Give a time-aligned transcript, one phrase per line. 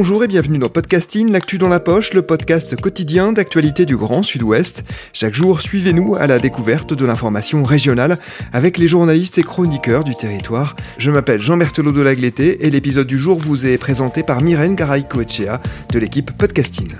[0.00, 4.22] Bonjour et bienvenue dans Podcasting, l'actu dans la poche, le podcast quotidien d'actualité du Grand
[4.22, 4.84] Sud-Ouest.
[5.12, 8.16] Chaque jour, suivez-nous à la découverte de l'information régionale
[8.52, 10.76] avec les journalistes et chroniqueurs du territoire.
[10.98, 14.76] Je m'appelle Jean Berthelot de Lagleté et l'épisode du jour vous est présenté par Myrène
[14.76, 15.60] Garay-Coechea
[15.92, 16.92] de l'équipe Podcasting.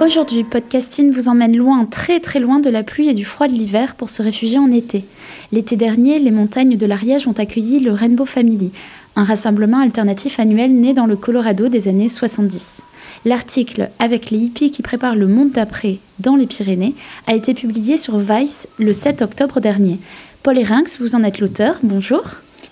[0.00, 3.54] Aujourd'hui, Podcasting vous emmène loin, très très loin de la pluie et du froid de
[3.54, 5.06] l'hiver pour se réfugier en été.
[5.50, 8.70] L'été dernier, les montagnes de l'Ariège ont accueilli le Rainbow Family,
[9.16, 12.82] un rassemblement alternatif annuel né dans le Colorado des années 70.
[13.24, 16.94] L'article Avec les hippies qui préparent le monde d'après dans les Pyrénées
[17.26, 19.98] a été publié sur Vice le 7 octobre dernier.
[20.42, 21.78] Paul Erinx, vous en êtes l'auteur.
[21.82, 22.24] Bonjour.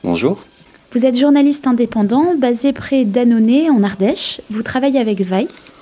[0.05, 0.43] Bonjour.
[0.93, 4.41] Vous êtes journaliste indépendant basé près d'Annonay en Ardèche.
[4.51, 5.73] Vous travaillez avec Vice.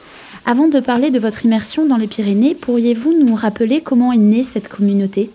[0.46, 4.44] Avant de parler de votre immersion dans les Pyrénées, pourriez-vous nous rappeler comment est née
[4.44, 5.30] cette communauté?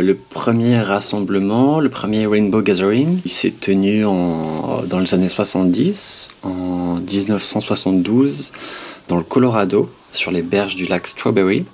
[0.00, 6.30] Le premier rassemblement, le premier Rainbow Gathering, il s'est tenu en, dans les années 70,
[6.42, 8.52] en 1972,
[9.08, 11.64] dans le Colorado, sur les berges du lac Strawberry.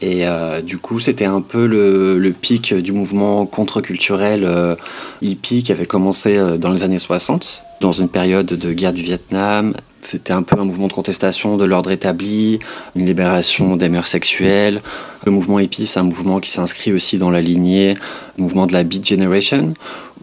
[0.00, 4.74] Et euh, du coup, c'était un peu le, pic du mouvement contre-culturel euh,
[5.22, 9.74] hippie qui avait commencé dans les années 60, dans une période de guerre du Vietnam,
[10.06, 12.58] c'était un peu un mouvement de contestation de l'ordre établi,
[12.96, 14.82] une libération des mœurs sexuelles.
[15.24, 17.94] Le mouvement hippie, c'est un mouvement qui s'inscrit aussi dans la lignée,
[18.36, 19.74] le mouvement de la Beat Generation,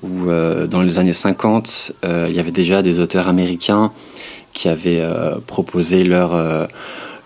[0.03, 3.91] où euh, dans les années 50, euh, il y avait déjà des auteurs américains
[4.53, 6.31] qui avaient euh, proposé leur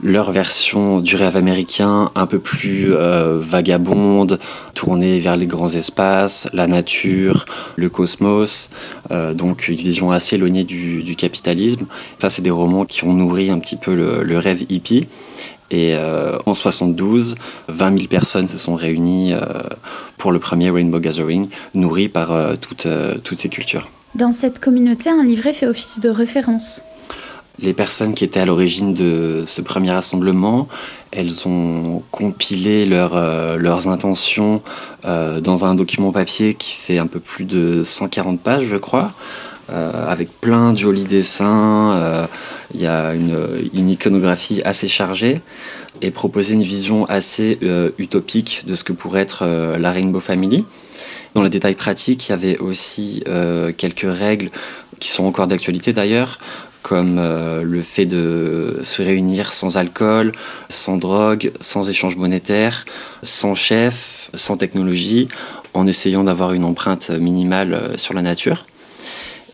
[0.03, 4.39] leur version du rêve américain un peu plus euh, vagabonde,
[4.73, 8.69] tournée vers les grands espaces, la nature, le cosmos,
[9.11, 11.85] euh, donc une vision assez éloignée du, capitalisme.
[12.19, 15.07] Ça, c'est des romans qui ont nourri un petit peu le, rêve hippie.
[15.71, 17.35] Et euh, en 72,
[17.69, 19.33] 20 000 personnes se sont réunies
[20.17, 22.87] pour le premier Rainbow Gathering, nourri par toutes,
[23.23, 23.89] toutes ces cultures.
[24.13, 26.83] Dans cette communauté, un livret fait office de référence
[27.59, 30.67] les personnes qui étaient à l'origine de ce premier rassemblement,
[31.11, 34.61] elles ont compilé euh, leurs intentions
[35.05, 39.11] euh, dans un document papier qui fait un peu plus de 140 pages, je crois,
[39.71, 42.27] euh, avec plein de jolis dessins.
[42.73, 43.37] Il y a une,
[43.73, 45.39] une, iconographie assez chargée
[46.01, 47.57] et proposer une vision assez
[47.97, 49.45] utopique de ce que pourrait être
[49.79, 50.65] la Rainbow Family.
[51.35, 53.23] Dans les détails pratiques, il y avait aussi
[53.77, 54.49] quelques règles
[54.99, 56.39] qui sont encore d'actualité d'ailleurs,
[56.85, 60.33] comme euh, le fait de se réunir sans alcool,
[60.69, 62.85] sans drogue, sans échange monétaire,
[63.23, 65.27] sans chef, sans technologie,
[65.73, 68.67] en essayant d'avoir une empreinte minimale euh, sur la nature.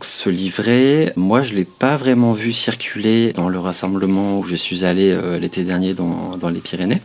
[0.01, 4.57] Ce livret, moi je ne l'ai pas vraiment vu circuler dans le rassemblement où je
[4.57, 7.01] suis allé euh, l'été dernier dans, dans les Pyrénées.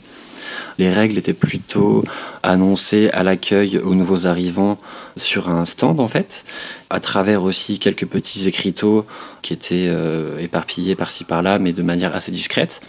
[0.78, 2.04] Les règles étaient plutôt
[2.42, 4.78] annoncées à l'accueil aux nouveaux arrivants
[5.16, 6.44] sur un stand en fait,
[6.91, 9.06] à travers aussi quelques petits écriteaux
[9.42, 12.81] qui étaient euh, éparpillés par-ci par-là, mais de manière assez discrète.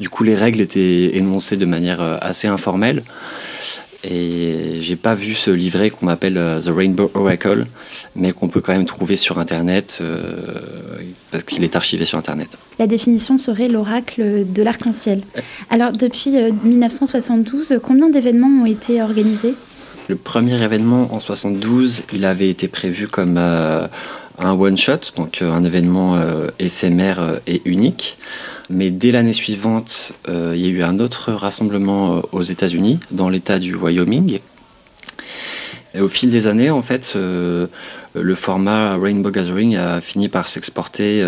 [0.00, 3.02] Du coup, les règles étaient énoncées de manière euh, assez informelle.
[4.02, 7.66] Et j'ai pas vu ce livret qu'on appelle euh, The Rainbow Oracle,
[8.16, 10.54] mais qu'on peut quand même trouver sur Internet, euh,
[11.30, 12.56] parce qu'il est archivé sur Internet.
[12.78, 15.20] La définition serait l'oracle de l'arc-en-ciel.
[15.68, 16.30] Alors, depuis
[16.64, 19.54] 1972, euh, combien d'événements ont été organisés?
[20.08, 23.88] Le premier événement en 72, il avait été prévu comme un
[24.40, 26.18] one-shot, donc un événement
[26.58, 28.18] éphémère et unique.
[28.70, 33.00] Mais dès l'année suivante, euh, il y a eu un autre rassemblement euh, aux États-Unis,
[33.10, 34.38] dans l'État du Wyoming.
[35.92, 37.66] Et au fil des années, en fait, euh,
[38.14, 41.24] le format Rainbow Gathering a fini par s'exporter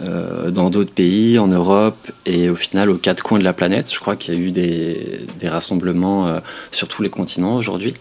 [0.00, 3.92] dans d'autres pays, en Europe et au final aux quatre coins de la planète.
[3.92, 6.40] Je crois qu'il y a eu des, des rassemblements
[6.72, 7.94] sur tous les continents aujourd'hui.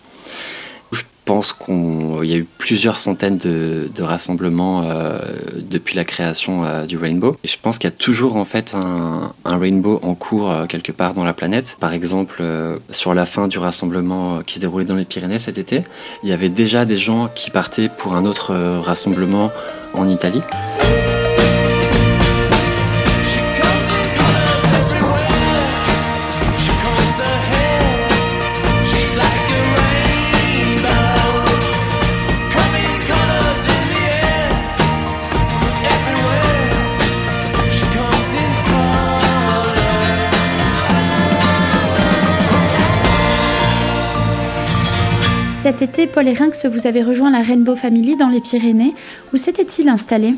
[1.29, 5.19] Je pense qu'il y a eu plusieurs centaines de, rassemblements euh,
[5.59, 7.37] depuis la création euh, du Rainbow.
[7.43, 11.13] Je pense qu'il y a toujours en fait un, Rainbow en cours euh, quelque part
[11.13, 11.77] dans la planète.
[11.79, 12.41] Par exemple,
[12.89, 15.83] sur la fin du rassemblement qui se déroulait dans les Pyrénées cet été,
[16.23, 19.51] il y avait déjà des gens qui partaient pour un autre rassemblement
[19.93, 20.41] en Italie.
[45.69, 48.95] Cet été, Paul Erinx, vous avez rejoint la Rainbow Family dans les Pyrénées.
[49.31, 50.33] Où s'était-il installé?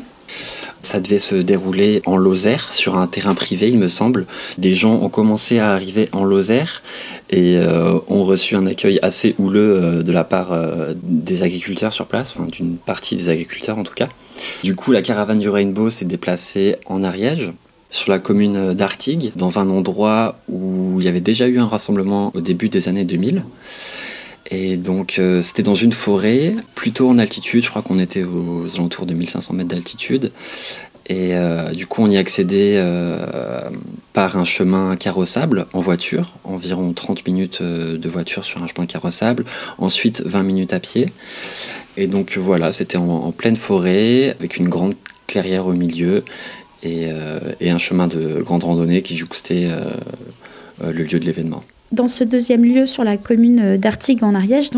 [0.82, 4.26] Ça devait se dérouler en Lozère, sur un terrain privé, il me semble.
[4.58, 6.82] Des gens ont commencé à arriver en Lozère
[7.30, 7.58] et
[8.08, 10.54] ont reçu un accueil assez houleux de la part
[11.02, 14.10] des agriculteurs sur place, enfin d'une partie des agriculteurs en tout cas.
[14.62, 17.50] Du coup, la caravane du Rainbow s'est déplacée en Ariège,
[17.90, 22.32] sur la commune d'Artigues, dans un endroit où il y avait déjà eu un rassemblement
[22.34, 23.44] au début des années 2000.
[24.50, 28.66] Et donc euh, c'était dans une forêt, plutôt en altitude, je crois qu'on était aux
[28.74, 30.32] alentours de 1500 mètres d'altitude.
[31.06, 33.68] Et euh, du coup on y accédait euh,
[34.12, 39.44] par un chemin carrossable en voiture, environ 30 minutes de voiture sur un chemin carrossable,
[39.78, 41.06] ensuite 20 minutes à pied.
[41.96, 44.94] Et donc voilà, c'était en, pleine forêt, avec une grande
[45.26, 46.24] clairière au milieu
[46.82, 47.08] et,
[47.60, 49.68] et un chemin de grande randonnée qui jouxtait
[50.82, 54.70] le lieu de l'événement dans ce deuxième lieu sur la commune d'Artigues en Ariège.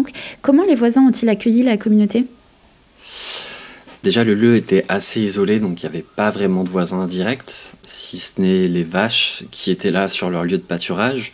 [0.42, 2.26] Comment les voisins ont-ils accueilli la communauté?
[4.02, 7.72] Déjà, le lieu était assez isolé, donc il n'y avait pas vraiment de voisins directs,
[7.84, 11.32] si ce n'est les vaches qui étaient là sur leur lieu de pâturage.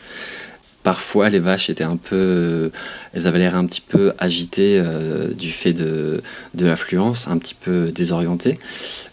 [0.85, 2.71] Parfois, les vaches étaient un peu,
[3.12, 6.23] elles avaient l'air un petit peu agitées euh, du fait de,
[6.55, 8.59] de l'affluence, un petit peu désorientées.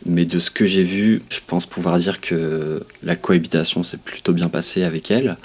[0.06, 4.34] Mais de ce que j'ai vu, je pense pouvoir dire que la cohabitation s'est plutôt
[4.34, 5.36] bien passée avec elles.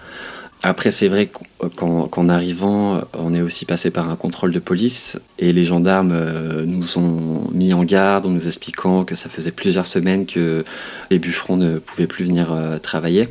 [0.65, 1.29] Après, c'est vrai
[1.77, 6.65] qu'en arrivant, on est aussi passé par un contrôle de police et les gendarmes euh,
[6.65, 10.65] nous ont mis en garde en nous expliquant que ça faisait plusieurs semaines que
[11.11, 13.29] les bûcherons ne pouvaient plus venir euh, travailler.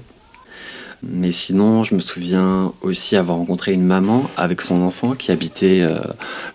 [1.03, 5.81] Mais sinon, je me souviens aussi avoir rencontré une maman avec son enfant qui habitait
[5.81, 5.99] euh,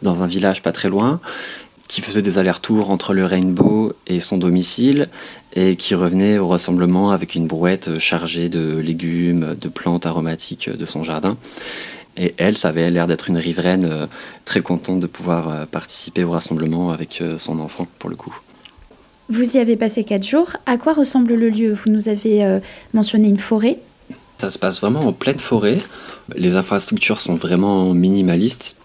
[0.03, 1.21] dans un village pas très loin
[1.89, 5.09] qui faisait des allers-retours entre le Rainbow et son domicile
[5.55, 10.85] et qui revenait au rassemblement avec une brouette chargée de légumes, de plantes aromatiques de
[10.85, 11.37] son jardin.
[12.17, 14.07] Et elle, ça avait l'air d'être une riveraine euh,
[14.45, 18.35] très contente de pouvoir euh, participer au rassemblement avec euh, son enfant, pour le coup.
[19.29, 20.57] Vous y avez passé quatre jours.
[20.65, 21.75] À quoi ressemble le lieu?
[21.75, 22.61] Vous nous avez
[22.95, 23.81] mentionné une forêt.
[24.39, 25.79] Ça se passe vraiment en pleine forêt.
[26.37, 28.77] Les infrastructures sont vraiment minimalistes.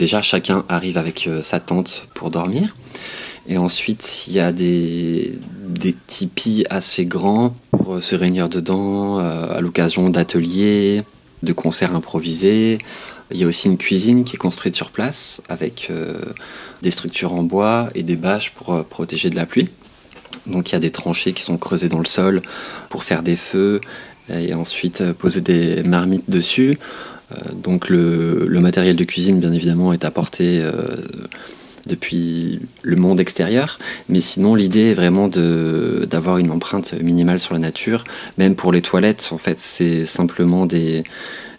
[0.00, 2.74] Déjà, chacun arrive avec euh, sa tente pour dormir.
[3.46, 5.38] Et ensuite, il y a des,
[6.06, 11.02] tipis assez grands pour euh, se réunir dedans euh, à l'occasion d'ateliers,
[11.42, 12.78] de concerts improvisés.
[13.30, 15.92] Il y a aussi une cuisine qui est construite sur place avec
[16.82, 19.68] des structures en bois et des bâches pour protéger de la pluie.
[20.46, 22.42] Donc il y a des tranchées qui sont creusées dans le sol
[22.88, 23.80] pour faire des feux
[24.28, 26.76] et ensuite poser des marmites dessus.
[27.32, 30.72] Euh, donc le, matériel de cuisine, bien évidemment, est apporté euh,
[31.86, 33.78] depuis le monde extérieur.
[34.08, 38.04] Mais sinon, l'idée est vraiment d'avoir une empreinte minimale sur la nature.
[38.38, 41.04] Même pour les toilettes, en fait, c'est simplement des,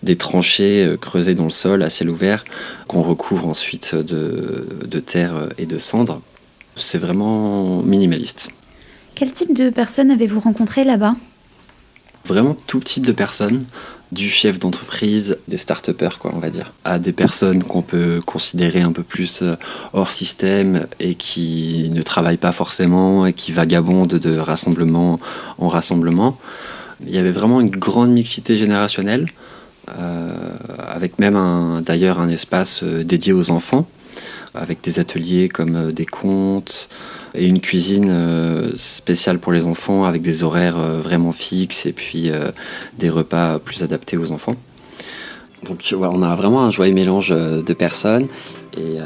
[0.03, 2.45] des tranchées euh, creusées dans le sol à ciel ouvert
[2.87, 6.21] qu'on recouvre ensuite de, de, terre et de cendres.
[6.75, 8.49] C'est vraiment minimaliste.
[9.15, 11.15] Quel type de personnes avez-vous rencontré là-bas?
[12.25, 13.65] Vraiment tout type de personnes
[14.11, 18.81] du chef d'entreprise, des start quoi, on va dire, à des personnes qu'on peut considérer
[18.81, 19.55] un peu plus euh,
[19.93, 25.19] hors système et qui ne travaillent pas forcément et qui vagabondent de rassemblement
[25.57, 26.37] en rassemblement.
[27.05, 29.27] Il y avait vraiment une grande mixité générationnelle,
[29.97, 30.33] euh,
[30.87, 33.87] avec même d'ailleurs un espace euh, dédié aux enfants,
[34.53, 36.89] avec des ateliers comme des contes,
[37.33, 41.93] et une cuisine euh, spéciale pour les enfants avec des horaires euh, vraiment fixes et
[41.93, 42.51] puis euh,
[42.97, 44.55] des repas plus adaptés aux enfants.
[45.65, 48.27] Donc voilà, on a vraiment un joyeux mélange de personnes
[48.75, 48.97] et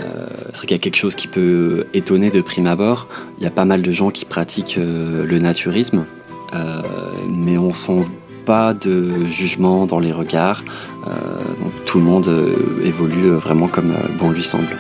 [0.53, 3.09] c'est vrai qu'il y a quelque chose qui peut étonner de prime abord.
[3.39, 6.05] Il y a pas mal de gens qui pratiquent le naturisme,
[7.27, 8.05] mais on sent
[8.45, 10.63] pas de jugement dans les regards.
[11.03, 12.55] donc tout le monde
[12.85, 14.77] évolue vraiment comme bon lui semble.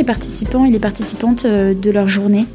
[0.00, 2.46] Les participants et les participantes euh, de leur journée?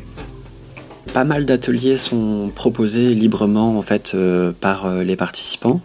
[1.13, 5.79] Pas mal d'ateliers sont proposés librement en fait euh, par euh, les participants.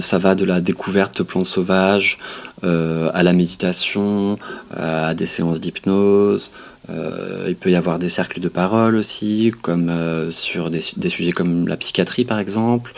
[0.00, 2.18] ça va de la découverte de plantes sauvages
[2.62, 4.38] à la méditation,
[4.74, 6.50] à des séances d'hypnose.
[6.88, 9.90] il peut y avoir des cercles de parole aussi, comme
[10.30, 12.94] sur des, des, sujets comme la psychiatrie par exemple.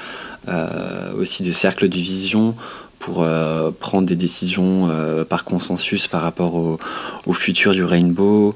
[1.19, 2.55] aussi des cercles de vision
[3.01, 3.27] pour
[3.81, 4.89] prendre des décisions
[5.29, 8.55] par consensus par rapport au, futur du Rainbow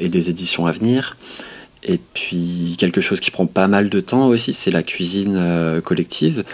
[0.00, 1.16] et des éditions à venir.
[1.82, 6.44] Et puis quelque chose qui prend pas mal de temps aussi, c'est la cuisine collective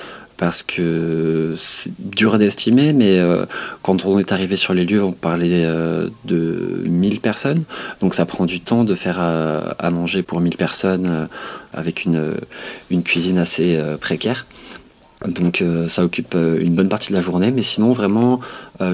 [0.43, 3.47] parce que c'est dur d'estimer, mais euh,
[3.83, 7.63] quand on est arrivé sur les lieux, on parlait euh, de 1000 personnes.
[8.01, 11.29] Donc ça prend du temps de faire euh, à, manger pour 1000 personnes
[11.73, 12.35] avec une,
[12.91, 14.47] une cuisine assez précaire.
[15.26, 18.41] Donc ça occupe une bonne partie de la journée, mais sinon vraiment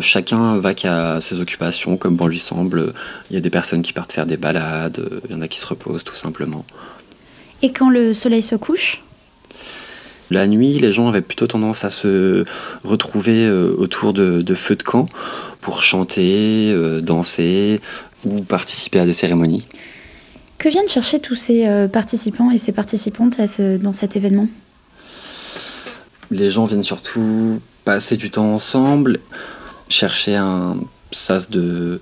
[0.01, 2.93] chacun va qu'à ses occupations comme bon lui semble.
[3.31, 5.59] Il y a des personnes qui partent faire des balades, il y en a qui
[5.59, 6.65] se reposent tout simplement.
[7.63, 9.01] Et quand le soleil se couche?
[10.31, 12.45] La nuit, les gens avaient plutôt tendance à se
[12.85, 15.09] retrouver euh, autour de, feux de camp
[15.61, 17.81] pour chanter, euh, danser
[18.25, 19.67] ou participer à des cérémonies.
[20.59, 23.41] Que viennent chercher tous ces euh, participants et ces participantes
[23.81, 24.49] dans cet événement?
[26.31, 29.21] Les gens viennent surtout passer du temps ensemble,
[29.89, 30.77] chercher un
[31.11, 32.01] sas de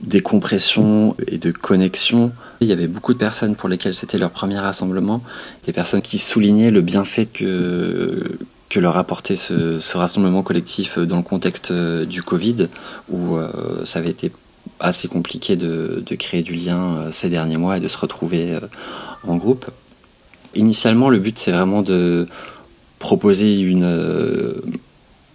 [0.00, 4.58] décompression et de connexion il y avait beaucoup de personnes pour lesquelles c'était leur premier
[4.58, 5.22] rassemblement,
[5.64, 8.38] des personnes qui soulignaient le bienfait que,
[8.68, 12.68] que leur apportait ce, rassemblement collectif dans le contexte du Covid,
[13.08, 13.50] où euh,
[13.84, 14.30] ça avait été
[14.78, 18.54] assez compliqué de, de, créer du lien euh, ces derniers mois et de se retrouver
[18.54, 18.60] euh,
[19.26, 19.66] en groupe.
[20.54, 22.28] Initialement, le but, c'est vraiment de
[23.00, 24.62] proposer une,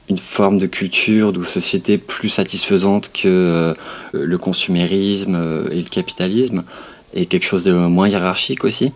[0.07, 3.73] une forme de culture, de société plus satisfaisante que
[4.13, 6.63] le consumérisme et le capitalisme
[7.13, 8.93] et quelque chose de moins hiérarchique aussi.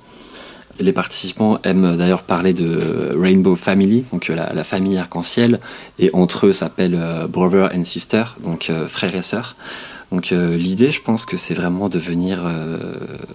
[0.80, 5.60] Les participants aiment d'ailleurs parler de Rainbow Family, donc la, famille arc-en-ciel,
[5.98, 9.58] et entre eux s'appelle euh, Brother and Sister, donc euh, frère et sœur.
[10.14, 12.40] Donc euh, l'idée, je pense que c'est vraiment de venir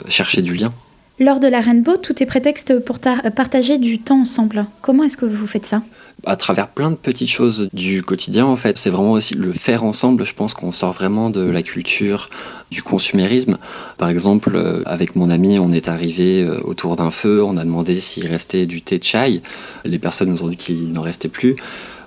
[0.09, 0.73] chercher du lien.
[1.21, 4.67] Lors de la Rainbow, tout est prétexte pour partager du temps ensemble.
[4.81, 5.83] Comment est-ce que vous faites ça?
[6.27, 9.85] À travers plein de petites choses du quotidien en fait c'est vraiment aussi le faire
[9.85, 10.25] ensemble.
[10.25, 12.31] Je pense qu'on sort vraiment de la culture
[12.71, 13.59] du consumérisme.
[13.99, 17.45] Par exemple euh, avec mon ami on est arrivé euh, autour d'un feu.
[17.45, 19.43] On a demandé s'il restait du thé de chai.
[19.85, 21.57] Les personnes nous ont dit qu'il n'en restait plus.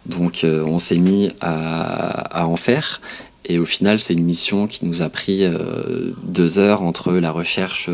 [0.06, 3.02] Donc euh, on s'est mis à, à en faire
[3.48, 7.32] et au final, c'est une mission qui nous a pris euh, deux heures entre la
[7.32, 7.90] recherche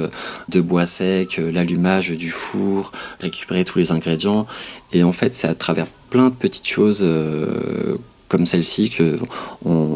[0.49, 4.47] de bois sec, l'allumage du four, récupérer tous les ingrédients.
[4.93, 7.97] Et en fait, c'est à travers plein de petites choses euh,
[8.29, 9.19] comme celle-ci qu'on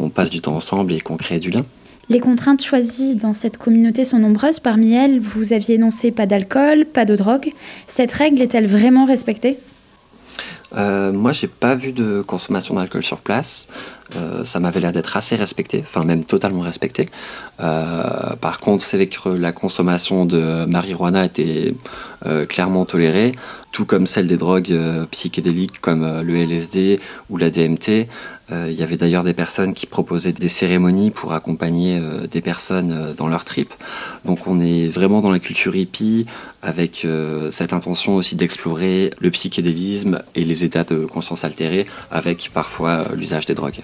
[0.04, 1.64] on passe du temps ensemble et qu'on crée du lien.
[2.08, 4.60] Les contraintes choisies dans cette communauté sont nombreuses.
[4.60, 7.52] Parmi elles, vous aviez énoncé pas d'alcool, pas de drogue.
[7.86, 9.58] Cette règle est-elle vraiment respectée?
[10.76, 13.68] Euh, moi, j'ai pas vu de consommation d'alcool sur place.
[14.16, 17.08] Euh, ça m'avait l'air d'être assez respecté, enfin même totalement respecté.
[17.60, 21.74] Euh, par contre, c'est que la consommation de marijuana était
[22.48, 23.32] clairement tolérée,
[23.72, 24.74] tout comme celle des drogues
[25.10, 28.08] psychédéliques comme le LSD ou la DMT.
[28.50, 33.28] Il y avait d'ailleurs des personnes qui proposaient des cérémonies pour accompagner des personnes dans
[33.28, 33.74] leur trip.
[34.24, 36.24] Donc on est vraiment dans la culture hippie
[36.62, 37.06] avec
[37.50, 43.44] cette intention aussi d'explorer le psychédélisme et les états de conscience altérés avec parfois l'usage
[43.44, 43.80] des drogues.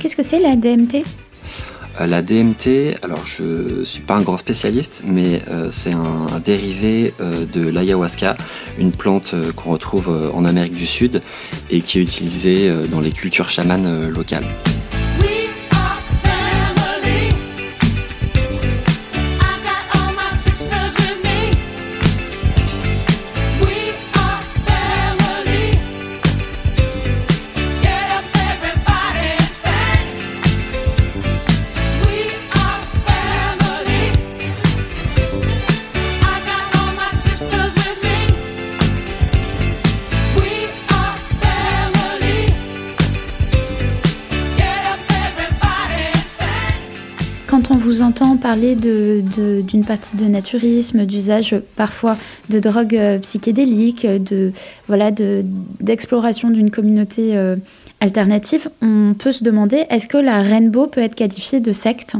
[0.00, 5.04] Qu'est-ce que c'est la DMT euh, la DMT, alors je suis pas un grand spécialiste,
[5.06, 8.36] mais euh, c'est un, dérivé euh, de l'ayahuasca,
[8.78, 11.22] une plante qu'on retrouve en Amérique du Sud
[11.70, 14.46] et qui est utilisée dans les cultures chamanes locales.
[47.90, 52.16] Vous entend parler d'une partie de naturisme, d'usage parfois
[52.48, 54.52] de drogues euh, psychédéliques, de
[54.86, 57.56] voilà d'exploration d'une communauté euh,
[57.98, 62.14] alternative, on peut se demander est-ce que la Rainbow peut être qualifiée de secte?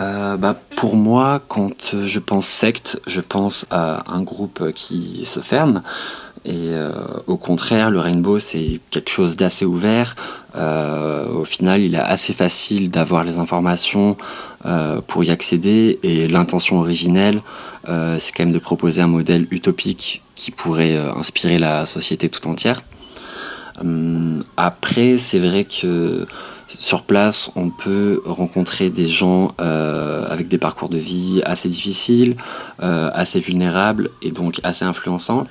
[0.00, 5.38] Euh, bah, pour moi, quand je pense secte, je pense à un groupe qui se
[5.38, 5.82] ferme.
[6.44, 6.72] Et
[7.28, 10.16] au contraire, le rainbow, c'est quelque chose d'assez ouvert,
[10.54, 14.16] euh, au final, il est assez facile d'avoir les informations
[14.66, 17.40] euh, pour y accéder et l'intention originelle,
[17.88, 22.46] euh, c'est quand même de proposer un modèle utopique qui pourrait inspirer la société tout
[22.48, 22.82] entière.
[23.80, 26.26] Hum, après, c'est vrai que
[26.78, 32.36] sur place, on peut rencontrer des gens avec des parcours de vie assez difficiles,
[32.78, 35.48] assez vulnérables et donc assez influençables.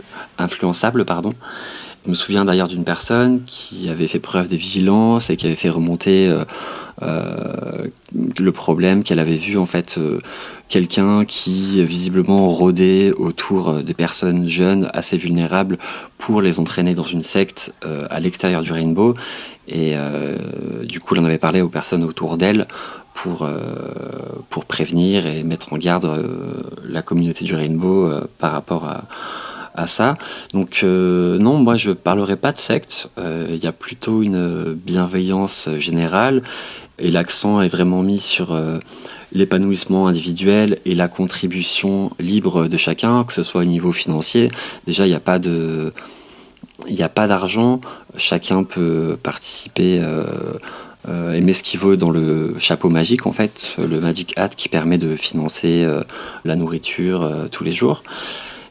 [2.06, 5.56] Je me souviens d'ailleurs d'une personne qui avait fait preuve de vigilance et qui avait
[5.56, 6.46] fait remonter euh,
[7.04, 7.88] euh,
[8.40, 10.20] le problème qu'elle avait vu en fait euh,
[10.68, 15.78] quelqu'un qui visiblement rôdait autour des personnes jeunes assez vulnérables
[16.18, 17.74] pour les entraîner dans une secte
[18.10, 19.16] à l'extérieur du Rainbow.
[19.68, 19.96] Et
[20.84, 22.68] du coup elle en avait parlé aux personnes autour d'elle
[23.14, 23.50] pour,
[24.50, 26.10] pour prévenir et mettre en garde
[26.88, 29.04] la communauté du Rainbow par rapport à,
[29.76, 30.16] à ça.
[30.54, 33.10] Donc euh, non, moi je parlerai pas de secte.
[33.18, 36.44] Euh, il y a plutôt une bienveillance générale
[37.00, 38.80] et l'accent est vraiment mis sur euh,
[39.34, 44.52] l'épanouissement individuel et la contribution libre de chacun, que ce soit au niveau financier.
[44.86, 45.94] Déjà, il n'y a pas de
[46.88, 47.80] il a pas d'argent,
[48.18, 50.04] chacun peut participer
[51.08, 54.68] et met ce qu'il veut dans le chapeau magique en fait, le Magic Hat qui
[54.68, 55.88] permet de financer
[56.44, 58.02] la nourriture tous les jours.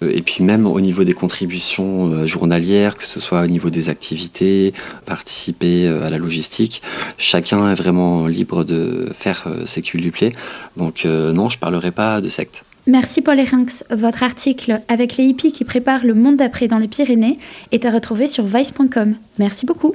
[0.02, 3.70] Euh, et puis même au niveau des contributions euh, journalières, que ce soit au niveau
[3.70, 4.72] des activités,
[5.06, 6.82] participer euh, à la logistique,
[7.18, 10.32] chacun est vraiment libre de faire ce qui lui plaît.
[10.76, 12.64] Donc non, je parlerai pas de secte.
[12.86, 13.84] Merci Paul Erinx.
[13.90, 17.38] Votre article avec les hippies qui préparent le monde d'après dans les Pyrénées
[17.72, 19.14] est à retrouver sur vice.com.
[19.38, 19.94] Merci beaucoup.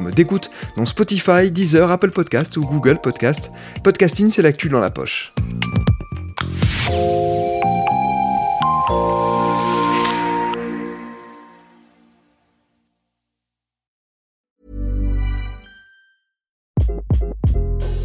[0.09, 3.51] d'écoute, dont Spotify, Deezer, Apple Podcast ou Google Podcast.
[3.83, 5.33] Podcasting, c'est l'actu dans la poche.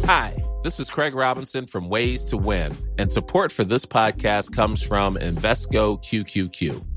[0.05, 0.33] Hi.
[0.67, 5.15] This is Craig Robinson from Ways to Win, and support for this podcast comes from
[5.15, 6.96] Invesco QQQ.